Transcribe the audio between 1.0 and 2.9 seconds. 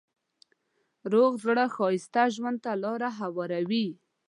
روغ زړه ښایسته ژوند ته